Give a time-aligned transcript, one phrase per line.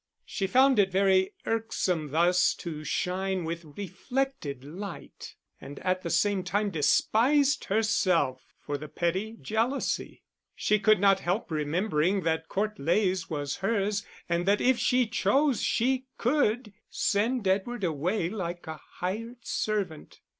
[0.25, 6.41] She found it very irksome thus to shine with reflected light, and at the same
[6.43, 10.23] time despised herself for the petty jealousy.
[10.55, 15.61] She could not help remembering that Court Leys was hers, and that if she chose
[15.61, 20.19] she could send Edward away like a hired servant.